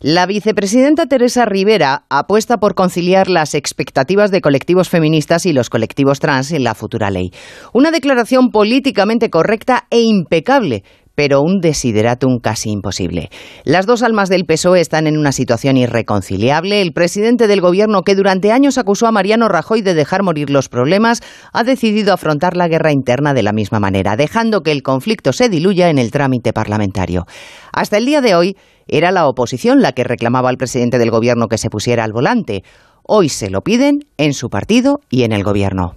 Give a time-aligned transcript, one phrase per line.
[0.00, 6.20] La vicepresidenta Teresa Rivera apuesta por conciliar las expectativas de colectivos feministas y los colectivos
[6.20, 7.32] trans en la futura ley.
[7.72, 10.84] Una declaración políticamente correcta e impecable,
[11.18, 13.28] pero un desideratum casi imposible.
[13.64, 16.80] Las dos almas del PSOE están en una situación irreconciliable.
[16.80, 20.68] El presidente del gobierno, que durante años acusó a Mariano Rajoy de dejar morir los
[20.68, 21.20] problemas,
[21.52, 25.48] ha decidido afrontar la guerra interna de la misma manera, dejando que el conflicto se
[25.48, 27.24] diluya en el trámite parlamentario.
[27.72, 28.56] Hasta el día de hoy,
[28.86, 32.62] era la oposición la que reclamaba al presidente del gobierno que se pusiera al volante.
[33.02, 35.96] Hoy se lo piden en su partido y en el gobierno.